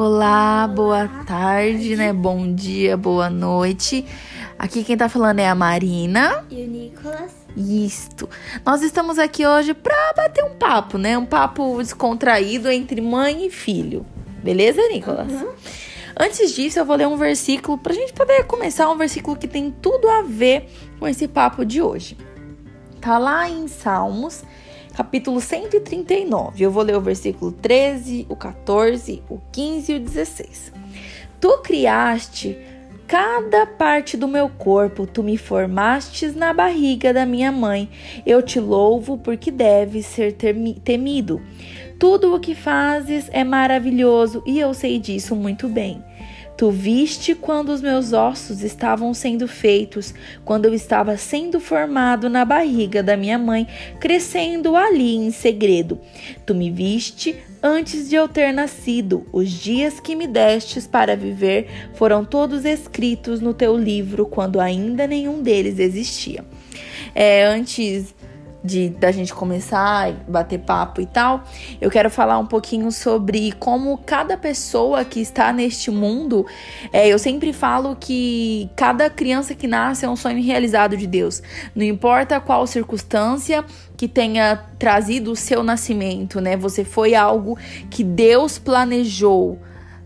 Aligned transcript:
Olá, 0.00 0.68
boa 0.68 1.08
tarde, 1.26 1.96
né? 1.96 2.12
Bom 2.12 2.54
dia, 2.54 2.96
boa 2.96 3.28
noite. 3.28 4.06
Aqui 4.56 4.84
quem 4.84 4.96
tá 4.96 5.08
falando 5.08 5.40
é 5.40 5.48
a 5.48 5.56
Marina. 5.56 6.44
E 6.48 6.62
o 6.62 6.68
Nicolas. 6.68 7.32
Isto. 7.56 8.30
Nós 8.64 8.80
estamos 8.80 9.18
aqui 9.18 9.44
hoje 9.44 9.74
pra 9.74 10.12
bater 10.16 10.44
um 10.44 10.54
papo, 10.54 10.98
né? 10.98 11.18
Um 11.18 11.26
papo 11.26 11.78
descontraído 11.78 12.70
entre 12.70 13.00
mãe 13.00 13.46
e 13.46 13.50
filho. 13.50 14.06
Beleza, 14.40 14.80
Nicolas? 14.88 15.32
Uhum. 15.32 15.48
Antes 16.16 16.54
disso, 16.54 16.78
eu 16.78 16.84
vou 16.84 16.94
ler 16.94 17.08
um 17.08 17.16
versículo 17.16 17.76
pra 17.76 17.92
gente 17.92 18.12
poder 18.12 18.44
começar 18.44 18.88
um 18.88 18.96
versículo 18.96 19.36
que 19.36 19.48
tem 19.48 19.68
tudo 19.82 20.08
a 20.08 20.22
ver 20.22 20.70
com 21.00 21.08
esse 21.08 21.26
papo 21.26 21.64
de 21.64 21.82
hoje. 21.82 22.16
Tá 23.00 23.18
lá 23.18 23.50
em 23.50 23.66
Salmos 23.66 24.44
capítulo 24.98 25.40
139. 25.40 26.64
Eu 26.64 26.72
vou 26.72 26.82
ler 26.82 26.96
o 26.96 27.00
versículo 27.00 27.52
13, 27.52 28.26
o 28.28 28.34
14, 28.34 29.22
o 29.30 29.38
15 29.52 29.92
e 29.92 29.94
o 29.94 30.00
16. 30.00 30.72
Tu 31.40 31.58
criaste 31.58 32.58
cada 33.06 33.64
parte 33.64 34.16
do 34.16 34.26
meu 34.26 34.48
corpo, 34.48 35.06
tu 35.06 35.22
me 35.22 35.38
formastes 35.38 36.34
na 36.34 36.52
barriga 36.52 37.14
da 37.14 37.24
minha 37.24 37.52
mãe. 37.52 37.88
Eu 38.26 38.42
te 38.42 38.58
louvo 38.58 39.16
porque 39.16 39.52
deves 39.52 40.04
ser 40.04 40.32
temido. 40.82 41.40
Tudo 41.96 42.34
o 42.34 42.40
que 42.40 42.56
fazes 42.56 43.30
é 43.32 43.44
maravilhoso 43.44 44.42
e 44.44 44.58
eu 44.58 44.74
sei 44.74 44.98
disso 44.98 45.36
muito 45.36 45.68
bem. 45.68 46.02
Tu 46.58 46.72
viste 46.72 47.36
quando 47.36 47.68
os 47.68 47.80
meus 47.80 48.12
ossos 48.12 48.64
estavam 48.64 49.14
sendo 49.14 49.46
feitos, 49.46 50.12
quando 50.44 50.64
eu 50.64 50.74
estava 50.74 51.16
sendo 51.16 51.60
formado 51.60 52.28
na 52.28 52.44
barriga 52.44 53.00
da 53.00 53.16
minha 53.16 53.38
mãe, 53.38 53.64
crescendo 54.00 54.74
ali 54.74 55.14
em 55.14 55.30
segredo. 55.30 56.00
Tu 56.44 56.56
me 56.56 56.68
viste 56.68 57.36
antes 57.62 58.08
de 58.08 58.16
eu 58.16 58.26
ter 58.26 58.52
nascido. 58.52 59.24
Os 59.32 59.48
dias 59.48 60.00
que 60.00 60.16
me 60.16 60.26
destes 60.26 60.84
para 60.84 61.14
viver 61.16 61.68
foram 61.94 62.24
todos 62.24 62.64
escritos 62.64 63.40
no 63.40 63.54
teu 63.54 63.78
livro, 63.78 64.26
quando 64.26 64.58
ainda 64.58 65.06
nenhum 65.06 65.40
deles 65.40 65.78
existia. 65.78 66.44
É, 67.14 67.44
antes 67.44 68.12
de 68.62 68.90
da 68.90 69.10
gente 69.10 69.32
começar 69.34 70.12
bater 70.26 70.58
papo 70.58 71.00
e 71.00 71.06
tal, 71.06 71.44
eu 71.80 71.90
quero 71.90 72.10
falar 72.10 72.38
um 72.38 72.46
pouquinho 72.46 72.90
sobre 72.90 73.52
como 73.52 73.98
cada 73.98 74.36
pessoa 74.36 75.04
que 75.04 75.20
está 75.20 75.52
neste 75.52 75.90
mundo, 75.90 76.46
é, 76.92 77.08
eu 77.08 77.18
sempre 77.18 77.52
falo 77.52 77.96
que 77.98 78.68
cada 78.76 79.08
criança 79.08 79.54
que 79.54 79.66
nasce 79.66 80.04
é 80.04 80.08
um 80.08 80.16
sonho 80.16 80.42
realizado 80.42 80.96
de 80.96 81.06
Deus. 81.06 81.42
Não 81.74 81.84
importa 81.84 82.40
qual 82.40 82.66
circunstância 82.66 83.64
que 83.96 84.08
tenha 84.08 84.56
trazido 84.78 85.32
o 85.32 85.36
seu 85.36 85.62
nascimento, 85.62 86.40
né? 86.40 86.56
Você 86.56 86.84
foi 86.84 87.14
algo 87.14 87.58
que 87.90 88.04
Deus 88.04 88.58
planejou 88.58 89.58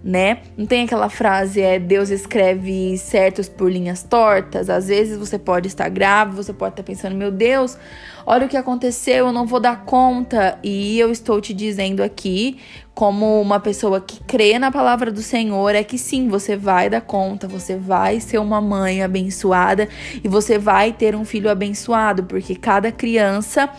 né? 0.04 0.38
Não 0.56 0.66
tem 0.66 0.84
aquela 0.84 1.08
frase 1.08 1.60
é 1.60 1.78
Deus 1.78 2.10
escreve 2.10 2.96
certos 2.98 3.48
por 3.48 3.70
linhas 3.70 4.02
tortas. 4.02 4.68
Às 4.68 4.88
vezes 4.88 5.16
você 5.16 5.38
pode 5.38 5.68
estar 5.68 5.88
grave, 5.88 6.34
você 6.34 6.52
pode 6.52 6.72
estar 6.72 6.82
pensando, 6.82 7.14
meu 7.14 7.30
Deus, 7.30 7.78
olha 8.26 8.46
o 8.46 8.48
que 8.48 8.56
aconteceu, 8.56 9.26
eu 9.26 9.32
não 9.32 9.46
vou 9.46 9.60
dar 9.60 9.84
conta. 9.84 10.58
E 10.62 10.98
eu 10.98 11.12
estou 11.12 11.40
te 11.40 11.54
dizendo 11.54 12.02
aqui, 12.02 12.58
como 12.94 13.40
uma 13.40 13.60
pessoa 13.60 14.00
que 14.00 14.22
crê 14.24 14.58
na 14.58 14.72
palavra 14.72 15.10
do 15.12 15.22
Senhor, 15.22 15.74
é 15.74 15.84
que 15.84 15.96
sim, 15.96 16.28
você 16.28 16.56
vai 16.56 16.90
dar 16.90 17.00
conta, 17.00 17.46
você 17.46 17.76
vai 17.76 18.18
ser 18.18 18.38
uma 18.38 18.60
mãe 18.60 19.02
abençoada 19.02 19.88
e 20.22 20.28
você 20.28 20.58
vai 20.58 20.92
ter 20.92 21.14
um 21.14 21.24
filho 21.24 21.48
abençoado, 21.48 22.24
porque 22.24 22.56
cada 22.56 22.90
criança 22.90 23.70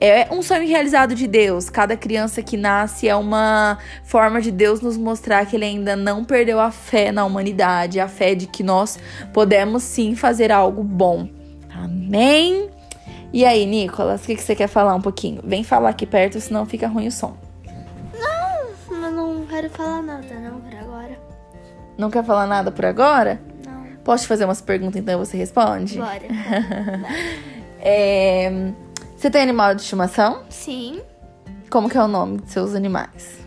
é 0.00 0.28
um 0.30 0.42
sonho 0.42 0.66
realizado 0.66 1.14
de 1.14 1.26
Deus. 1.26 1.70
Cada 1.70 1.96
criança 1.96 2.42
que 2.42 2.56
nasce 2.56 3.08
é 3.08 3.16
uma 3.16 3.78
forma 4.04 4.40
de 4.40 4.50
Deus 4.50 4.80
nos 4.80 4.96
mostrar 4.96 5.46
que 5.46 5.56
ele 5.56 5.64
ainda 5.64 5.96
não 5.96 6.24
perdeu 6.24 6.60
a 6.60 6.70
fé 6.70 7.10
na 7.10 7.24
humanidade, 7.24 7.98
a 7.98 8.08
fé 8.08 8.34
de 8.34 8.46
que 8.46 8.62
nós 8.62 8.98
podemos 9.32 9.82
sim 9.82 10.14
fazer 10.14 10.52
algo 10.52 10.82
bom. 10.82 11.28
Amém? 11.74 12.70
E 13.32 13.44
aí, 13.44 13.66
Nicolas, 13.66 14.22
o 14.22 14.26
que, 14.26 14.36
que 14.36 14.42
você 14.42 14.54
quer 14.54 14.68
falar 14.68 14.94
um 14.94 15.00
pouquinho? 15.00 15.40
Vem 15.44 15.64
falar 15.64 15.90
aqui 15.90 16.06
perto, 16.06 16.40
senão 16.40 16.66
fica 16.66 16.86
ruim 16.86 17.08
o 17.08 17.12
som. 17.12 17.36
Não, 18.18 18.98
mas 18.98 19.12
não 19.12 19.46
quero 19.46 19.70
falar 19.70 20.02
nada, 20.02 20.40
não, 20.40 20.60
por 20.60 20.74
agora. 20.74 21.18
Não 21.98 22.10
quer 22.10 22.24
falar 22.24 22.46
nada 22.46 22.70
por 22.70 22.84
agora? 22.84 23.40
Não. 23.64 23.96
Posso 24.04 24.24
te 24.24 24.28
fazer 24.28 24.44
umas 24.44 24.60
perguntas 24.60 24.96
então 24.96 25.18
você 25.18 25.36
responde? 25.36 25.98
Bora. 25.98 26.22
é. 27.80 28.72
Você 29.16 29.30
tem 29.30 29.42
animal 29.42 29.74
de 29.74 29.82
estimação? 29.82 30.42
Sim. 30.50 31.00
Como 31.70 31.88
que 31.88 31.96
é 31.96 32.02
o 32.02 32.08
nome 32.08 32.38
dos 32.38 32.50
seus 32.52 32.74
animais? 32.74 33.38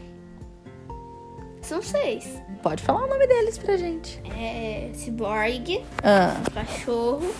São 1.61 1.81
seis. 1.81 2.41
Pode 2.63 2.83
falar 2.83 3.05
o 3.05 3.07
nome 3.07 3.25
deles 3.27 3.57
pra 3.57 3.77
gente. 3.77 4.21
É 4.37 4.89
Cyborg, 4.93 5.83
Ah, 6.03 6.35
cachorro, 6.53 7.33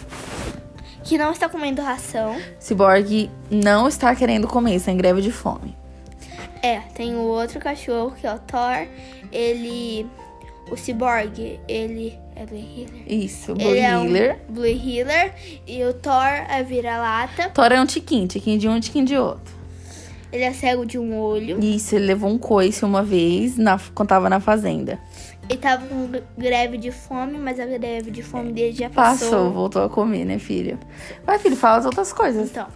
que 1.04 1.18
não 1.18 1.32
está 1.32 1.50
comendo 1.50 1.82
ração. 1.82 2.36
Cyborg 2.60 3.30
não 3.50 3.88
está 3.88 4.16
querendo 4.16 4.48
comer, 4.48 4.76
está 4.76 4.92
em 4.92 4.98
greve 4.98 5.22
de 5.22 5.32
fome. 5.32 5.76
É, 6.62 6.80
tem 6.94 7.16
o 7.16 7.22
outro 7.22 7.60
cachorro 7.60 8.12
que 8.12 8.28
é 8.28 8.34
o 8.34 8.40
Thor. 8.40 8.88
Ele. 9.32 10.08
O 10.72 10.78
Cyborg, 10.78 11.60
ele 11.68 12.18
é 12.40 12.46
Blue 12.46 12.58
Healer. 12.58 13.04
Isso, 13.06 13.54
Blue 13.54 13.68
Ele 13.68 13.80
é 13.80 13.98
um 13.98 14.06
Healer. 14.06 14.40
Blue 14.48 14.66
Healer. 14.66 15.34
E 15.68 15.84
o 15.84 15.94
Thor 15.94 16.24
é 16.24 16.64
vira-lata. 16.64 17.50
Thor 17.50 17.72
é 17.72 17.82
um 17.82 17.86
tiquinho, 17.86 18.28
tiquinho 18.28 18.58
de 18.58 18.70
um, 18.70 18.80
tiquinho 18.80 19.06
de 19.06 19.18
outro. 19.18 19.54
Ele 20.32 20.44
é 20.44 20.54
cego 20.54 20.86
de 20.86 20.98
um 20.98 21.20
olho. 21.20 21.60
Isso, 21.60 21.96
ele 21.96 22.06
levou 22.06 22.30
um 22.30 22.38
coice 22.38 22.86
uma 22.86 23.04
vez 23.04 23.58
na, 23.58 23.78
quando 23.94 24.08
tava 24.08 24.30
na 24.30 24.40
fazenda. 24.40 24.98
Ele 25.50 25.60
tava 25.60 25.86
com 25.88 26.10
greve 26.38 26.78
de 26.78 26.92
fome, 26.92 27.38
mas 27.38 27.60
a 27.60 27.66
greve 27.66 28.10
de 28.12 28.24
fome 28.24 28.54
dele 28.54 28.72
já 28.72 28.90
passou. 28.90 29.30
Passou, 29.30 29.52
voltou 29.52 29.84
a 29.84 29.90
comer, 29.90 30.24
né, 30.24 30.40
filho? 30.40 30.80
Vai, 31.26 31.40
filho, 31.40 31.58
fala 31.58 31.80
as 31.80 31.86
outras 31.86 32.14
coisas. 32.14 32.52
Então. 32.52 32.68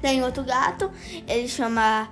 Tem 0.00 0.22
outro 0.22 0.44
gato, 0.44 0.90
ele 1.26 1.48
chama 1.48 2.08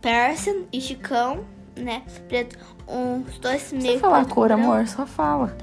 Persian 0.00 0.64
e 0.72 0.80
Chicão, 0.80 1.44
né? 1.76 2.02
Preto, 2.28 2.58
uns 2.88 3.38
dois 3.38 3.72
meio 3.72 3.98
falar 3.98 4.20
preto 4.20 4.34
cor, 4.34 4.52
amor, 4.52 4.86
só 4.86 5.06
fala. 5.06 5.56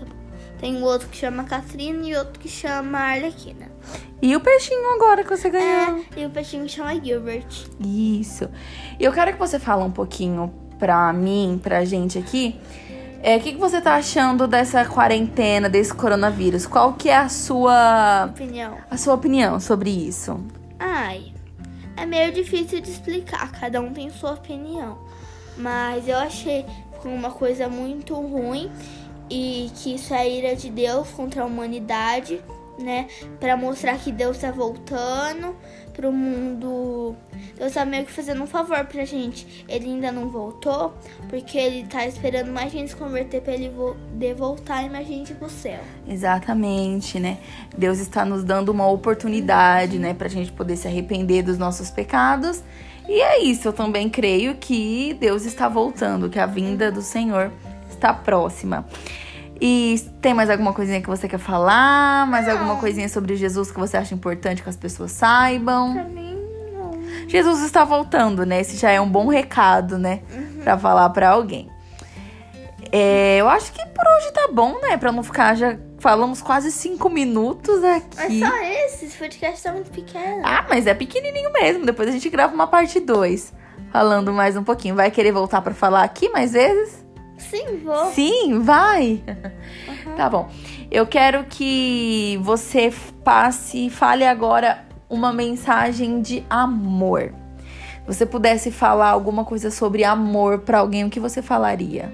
Tem 0.59 0.75
um 0.75 0.83
outro 0.83 1.07
que 1.07 1.17
chama 1.17 1.45
Catrina 1.45 2.05
e 2.05 2.15
outro 2.15 2.39
que 2.39 2.49
chama 2.49 2.97
Arlequina. 2.99 3.71
E 4.21 4.35
o 4.35 4.41
peixinho 4.41 4.93
agora 4.95 5.23
que 5.23 5.29
você 5.29 5.49
ganhou? 5.49 6.03
É, 6.15 6.21
e 6.21 6.25
o 6.25 6.29
peixinho 6.29 6.65
que 6.65 6.71
chama 6.71 6.93
Gilbert. 7.01 7.47
Isso. 7.79 8.49
E 8.99 9.03
eu 9.05 9.13
quero 9.13 9.31
que 9.31 9.39
você 9.39 9.57
fale 9.57 9.83
um 9.83 9.91
pouquinho 9.91 10.53
pra 10.77 11.13
mim, 11.13 11.59
pra 11.63 11.85
gente 11.85 12.17
aqui. 12.17 12.59
É, 13.23 13.37
o 13.37 13.39
que, 13.41 13.53
que 13.53 13.57
você 13.57 13.79
tá 13.81 13.95
achando 13.95 14.47
dessa 14.47 14.85
quarentena, 14.85 15.69
desse 15.69 15.93
coronavírus? 15.93 16.65
Qual 16.65 16.93
que 16.93 17.09
é 17.09 17.17
a 17.17 17.29
sua, 17.29 18.27
Opinião. 18.29 18.77
a 18.89 18.97
sua 18.97 19.13
opinião 19.13 19.59
sobre 19.59 19.89
isso? 19.89 20.39
Ai, 20.77 21.33
é 21.97 22.05
meio 22.05 22.33
difícil 22.33 22.79
de 22.81 22.89
explicar, 22.89 23.51
cada 23.51 23.81
um 23.81 23.91
tem 23.93 24.09
sua 24.09 24.31
opinião. 24.33 24.97
Mas 25.57 26.07
eu 26.07 26.17
achei 26.17 26.65
uma 27.07 27.31
coisa 27.31 27.69
muito 27.69 28.13
ruim 28.13 28.69
e 29.29 29.71
que 29.75 29.95
isso 29.95 30.13
é 30.13 30.29
ira 30.29 30.55
de 30.55 30.69
Deus 30.69 31.07
contra 31.09 31.43
a 31.43 31.45
humanidade, 31.45 32.41
né? 32.79 33.07
Pra 33.39 33.55
mostrar 33.55 33.97
que 33.99 34.11
Deus 34.11 34.37
tá 34.37 34.51
voltando 34.51 35.55
pro 35.93 36.13
mundo. 36.13 37.13
Deus 37.57 37.73
tá 37.73 37.83
meio 37.83 38.05
que 38.05 38.11
fazendo 38.11 38.41
um 38.41 38.47
favor 38.47 38.85
pra 38.85 39.03
gente. 39.03 39.65
Ele 39.67 39.85
ainda 39.85 40.11
não 40.13 40.29
voltou, 40.29 40.93
porque 41.27 41.57
ele 41.57 41.85
tá 41.85 42.07
esperando 42.07 42.51
mais 42.51 42.71
gente 42.71 42.91
se 42.91 42.95
converter 42.95 43.41
pra 43.41 43.53
ele 43.53 43.69
voltar 44.33 44.83
e 44.83 44.89
mais 44.89 45.05
gente 45.05 45.33
pro 45.33 45.49
céu. 45.49 45.81
Exatamente, 46.07 47.19
né? 47.19 47.37
Deus 47.77 47.99
está 47.99 48.23
nos 48.23 48.45
dando 48.45 48.69
uma 48.69 48.87
oportunidade, 48.87 49.99
né, 49.99 50.13
pra 50.13 50.29
gente 50.29 50.51
poder 50.53 50.77
se 50.77 50.87
arrepender 50.87 51.43
dos 51.43 51.57
nossos 51.57 51.91
pecados. 51.91 52.63
E 53.09 53.21
é 53.21 53.41
isso, 53.41 53.67
eu 53.67 53.73
também 53.73 54.07
creio 54.07 54.53
que 54.53 55.17
Deus 55.19 55.43
está 55.43 55.67
voltando, 55.67 56.29
que 56.29 56.37
a 56.39 56.45
vinda 56.45 56.91
do 56.91 57.01
Senhor 57.01 57.51
está 57.89 58.13
próxima. 58.13 58.85
E 59.59 59.99
tem 60.21 60.31
mais 60.31 60.47
alguma 60.47 60.73
coisinha 60.73 61.01
que 61.01 61.09
você 61.09 61.27
quer 61.27 61.39
falar? 61.39 62.27
Mais 62.27 62.47
alguma 62.47 62.75
coisinha 62.75 63.09
sobre 63.09 63.35
Jesus 63.35 63.71
que 63.71 63.79
você 63.79 63.97
acha 63.97 64.13
importante 64.13 64.61
que 64.61 64.69
as 64.69 64.77
pessoas 64.77 65.11
saibam? 65.11 65.93
Pra 65.95 66.03
mim, 66.03 66.37
não. 66.71 66.91
Jesus 67.27 67.61
está 67.61 67.83
voltando, 67.83 68.45
né? 68.45 68.61
Esse 68.61 68.77
já 68.77 68.91
é 68.91 69.01
um 69.01 69.09
bom 69.09 69.27
recado, 69.27 69.97
né? 69.97 70.21
Pra 70.63 70.77
falar 70.77 71.09
pra 71.09 71.31
alguém. 71.31 71.67
É, 72.91 73.37
eu 73.37 73.49
acho 73.49 73.73
que 73.73 73.83
por 73.87 74.05
hoje 74.17 74.31
tá 74.33 74.49
bom, 74.53 74.79
né? 74.81 74.97
Pra 74.97 75.11
não 75.11 75.23
ficar, 75.23 75.55
já 75.55 75.75
falamos 75.99 76.41
quase 76.41 76.71
cinco 76.71 77.09
minutos 77.09 77.81
Mas 77.81 78.03
aqui. 78.19 78.39
só 78.39 78.57
esse, 78.63 79.05
esse 79.05 79.17
podcast 79.17 79.63
tá 79.63 79.71
muito 79.71 79.91
pequeno. 79.91 80.41
Ah, 80.43 80.65
mas 80.69 80.87
é 80.87 80.93
pequenininho 80.93 81.51
mesmo. 81.53 81.85
Depois 81.85 82.07
a 82.09 82.11
gente 82.11 82.29
grava 82.29 82.53
uma 82.53 82.67
parte 82.67 82.99
2. 82.99 83.53
Falando 83.91 84.31
mais 84.33 84.55
um 84.55 84.63
pouquinho. 84.63 84.95
Vai 84.95 85.11
querer 85.11 85.31
voltar 85.31 85.61
pra 85.61 85.73
falar 85.73 86.03
aqui 86.03 86.29
mais 86.29 86.53
vezes? 86.53 87.05
Sim, 87.37 87.81
vou. 87.83 88.11
Sim, 88.11 88.59
vai. 88.59 89.23
Tá 90.15 90.29
bom. 90.29 90.49
Eu 90.91 91.07
quero 91.07 91.45
que 91.45 92.39
você 92.41 92.91
passe, 93.23 93.89
fale 93.89 94.25
agora 94.25 94.85
uma 95.09 95.31
mensagem 95.31 96.21
de 96.21 96.43
amor. 96.49 97.33
Se 98.05 98.15
você 98.15 98.25
pudesse 98.25 98.71
falar 98.71 99.09
alguma 99.09 99.45
coisa 99.45 99.71
sobre 99.71 100.03
amor 100.03 100.59
pra 100.59 100.79
alguém, 100.79 101.05
o 101.05 101.09
que 101.09 101.19
você 101.19 101.41
falaria? 101.41 102.11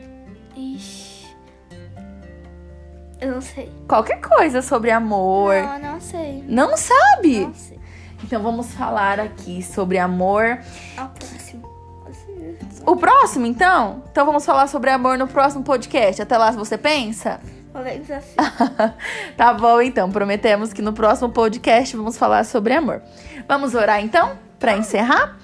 Eu 3.21 3.31
não 3.33 3.41
sei. 3.41 3.71
Qualquer 3.88 4.19
coisa 4.19 4.62
sobre 4.62 4.91
amor. 4.91 5.56
Não, 5.56 5.94
não 5.94 6.01
sei. 6.01 6.44
Não 6.47 6.77
sabe? 6.77 7.41
Não 7.41 7.53
sei. 7.53 7.79
Então 8.23 8.41
vamos 8.41 8.73
falar 8.73 9.19
aqui 9.19 9.62
sobre 9.62 9.97
amor. 9.97 10.59
Ao 10.97 11.09
próximo. 11.09 11.75
O 12.85 12.95
próximo, 12.95 13.45
então? 13.45 14.03
Então 14.12 14.25
vamos 14.25 14.45
falar 14.45 14.67
sobre 14.67 14.89
amor 14.89 15.17
no 15.17 15.27
próximo 15.27 15.63
podcast. 15.63 16.21
Até 16.21 16.38
lá, 16.38 16.51
você 16.51 16.77
pensa? 16.77 17.39
Talvez 17.73 18.09
assim. 18.09 18.35
tá 19.35 19.53
bom, 19.53 19.81
então. 19.81 20.09
Prometemos 20.09 20.71
que 20.71 20.81
no 20.81 20.94
próximo 20.94 21.29
podcast 21.29 21.95
vamos 21.97 22.17
falar 22.17 22.45
sobre 22.45 22.73
amor. 22.73 23.01
Vamos 23.47 23.75
orar, 23.75 24.01
então, 24.01 24.31
para 24.59 24.77
encerrar? 24.77 25.38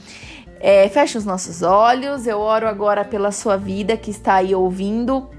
É, 0.60 0.88
feche 0.90 1.18
os 1.18 1.26
nossos 1.26 1.62
olhos. 1.62 2.26
Eu 2.26 2.40
oro 2.40 2.68
agora 2.68 3.04
pela 3.04 3.32
sua 3.32 3.58
vida 3.58 3.98
que 3.98 4.12
está 4.12 4.36
aí 4.36 4.56
ouvindo. 4.56 5.30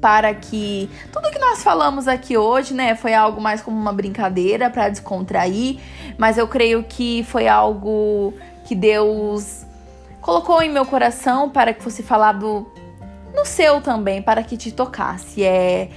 Para 0.00 0.34
que 0.34 0.90
tudo 1.12 1.30
nós 1.52 1.62
falamos 1.62 2.08
aqui 2.08 2.34
hoje, 2.34 2.72
né, 2.72 2.94
foi 2.94 3.12
algo 3.12 3.38
mais 3.38 3.60
como 3.60 3.78
uma 3.78 3.92
brincadeira 3.92 4.70
para 4.70 4.88
descontrair, 4.88 5.78
mas 6.16 6.38
eu 6.38 6.48
creio 6.48 6.82
que 6.82 7.22
foi 7.24 7.46
algo 7.46 8.32
que 8.64 8.74
Deus 8.74 9.66
colocou 10.22 10.62
em 10.62 10.70
meu 10.70 10.86
coração 10.86 11.50
para 11.50 11.74
que 11.74 11.82
fosse 11.82 12.02
falado 12.02 12.66
no 13.34 13.44
seu 13.44 13.82
também, 13.82 14.22
para 14.22 14.42
que 14.42 14.56
te 14.56 14.72
tocasse. 14.72 15.44
É 15.44 15.90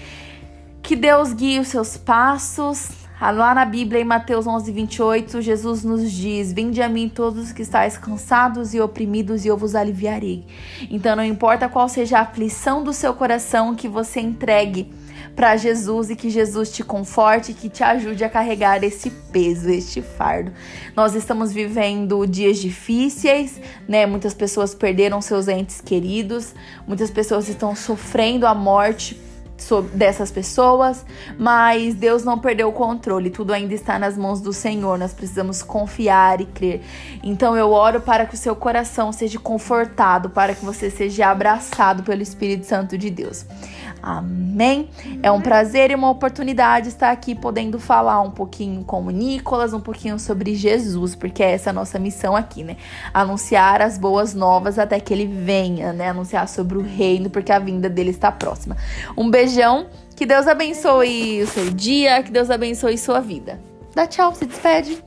que 0.84 0.94
Deus 0.94 1.32
guie 1.32 1.58
os 1.62 1.70
seus 1.70 1.96
passos. 1.96 2.90
Ah, 3.18 3.32
Lá 3.32 3.56
na 3.56 3.64
Bíblia, 3.64 4.02
em 4.02 4.06
Mateus 4.06 4.46
11, 4.46 4.70
28, 4.74 5.42
Jesus 5.42 5.86
nos 5.86 6.12
diz: 6.12 6.52
Vinde 6.52 6.82
a 6.82 6.90
mim 6.90 7.08
todos 7.08 7.54
que 7.54 7.62
estáis 7.62 7.98
cansados 7.98 8.74
e 8.74 8.82
oprimidos, 8.82 9.46
e 9.46 9.48
eu 9.48 9.56
vos 9.56 9.74
aliviarei. 9.74 10.46
Então, 10.92 11.16
não 11.16 11.24
importa 11.24 11.70
qual 11.70 11.88
seja 11.88 12.18
a 12.18 12.22
aflição 12.24 12.84
do 12.84 12.92
seu 12.92 13.14
coração, 13.14 13.74
que 13.74 13.88
você 13.88 14.20
entregue 14.20 14.94
para 15.36 15.58
Jesus 15.58 16.10
e 16.10 16.16
que 16.16 16.30
Jesus 16.30 16.72
te 16.72 16.84
conforte, 16.84 17.54
que 17.54 17.70
te 17.70 17.84
ajude 17.84 18.24
a 18.24 18.30
carregar 18.30 18.84
esse 18.84 19.10
peso, 19.10 19.70
este 19.70 20.02
fardo. 20.02 20.52
Nós 20.96 21.14
estamos 21.14 21.52
vivendo 21.52 22.26
dias 22.26 22.58
difíceis, 22.58 23.60
né? 23.88 24.06
Muitas 24.06 24.34
pessoas 24.34 24.74
perderam 24.74 25.22
seus 25.22 25.48
entes 25.48 25.82
queridos, 25.82 26.54
muitas 26.88 27.12
pessoas 27.12 27.50
estão 27.50 27.76
sofrendo 27.76 28.48
a 28.48 28.56
morte 28.56 29.20
dessas 29.94 30.32
pessoas, 30.32 31.06
mas 31.40 31.96
Deus 31.96 32.24
não 32.24 32.38
perdeu 32.38 32.68
o 32.68 32.74
controle, 32.74 33.30
tudo 33.30 33.54
ainda 33.54 33.74
está 33.74 33.98
nas 33.98 34.18
mãos 34.18 34.42
do 34.42 34.52
Senhor. 34.52 34.98
Nós 34.98 35.14
precisamos 35.14 35.64
confiar 35.64 36.42
e 36.42 36.46
crer. 36.46 36.82
Então 37.24 37.56
eu 37.56 37.72
oro 37.72 38.02
para 38.02 38.26
que 38.26 38.36
o 38.36 38.38
seu 38.38 38.56
coração 38.56 39.12
seja 39.12 39.40
confortado, 39.40 40.30
para 40.30 40.54
que 40.54 40.64
você 40.64 40.90
seja 40.90 41.28
abraçado 41.28 42.04
pelo 42.04 42.22
Espírito 42.22 42.66
Santo 42.66 42.98
de 42.98 43.10
Deus. 43.10 43.46
Amém? 44.06 44.88
É 45.24 45.32
um 45.32 45.42
prazer 45.42 45.90
e 45.90 45.96
uma 45.96 46.12
oportunidade 46.12 46.90
estar 46.90 47.10
aqui 47.10 47.34
podendo 47.34 47.80
falar 47.80 48.22
um 48.22 48.30
pouquinho 48.30 48.84
com 48.84 49.02
o 49.02 49.10
Nicolas, 49.10 49.74
um 49.74 49.80
pouquinho 49.80 50.20
sobre 50.20 50.54
Jesus, 50.54 51.16
porque 51.16 51.42
é 51.42 51.54
essa 51.54 51.72
a 51.72 51.74
nossa 51.74 51.98
missão 51.98 52.36
aqui, 52.36 52.64
né? 52.64 52.78
Anunciar 53.12 53.82
as 53.82 53.98
boas 53.98 54.36
novas 54.36 54.78
até 54.78 55.00
que 55.00 55.12
ele 55.12 55.26
venha, 55.26 55.92
né? 55.92 56.10
Anunciar 56.10 56.48
sobre 56.48 56.78
o 56.78 56.84
reino, 56.84 57.32
porque 57.32 57.52
a 57.52 57.58
vinda 57.58 57.90
dele 57.90 58.12
está 58.12 58.32
próxima. 58.32 58.78
Um 59.18 59.28
beijão, 59.28 59.88
que 60.16 60.24
Deus 60.24 60.46
abençoe 60.46 61.42
o 61.42 61.48
seu 61.48 61.72
dia, 61.72 62.22
que 62.22 62.30
Deus 62.30 62.52
abençoe 62.52 63.00
sua 63.00 63.20
vida. 63.20 63.60
Dá 63.96 64.06
tchau, 64.06 64.36
se 64.36 64.46
despede. 64.46 65.04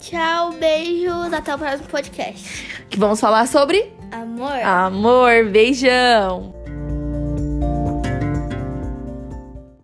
Tchau, 0.00 0.50
beijos. 0.54 1.32
Até 1.32 1.54
o 1.54 1.58
próximo 1.58 1.88
podcast. 1.88 2.84
Que 2.90 2.98
vamos 2.98 3.20
falar 3.20 3.46
sobre 3.46 3.92
Amor. 4.10 4.60
amor. 4.64 5.44
Beijão. 5.44 6.61